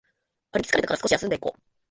[0.51, 1.61] 歩き疲れたから少し休んでいこう